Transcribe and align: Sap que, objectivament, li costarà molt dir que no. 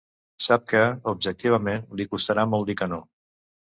Sap 0.45 0.63
que, 0.71 0.81
objectivament, 1.11 1.85
li 2.01 2.07
costarà 2.15 2.47
molt 2.55 2.69
dir 2.73 2.81
que 2.81 2.93
no. 2.95 3.03